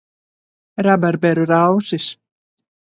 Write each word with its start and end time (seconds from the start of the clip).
Rabarberu 0.87 1.45
rausis. 1.53 2.11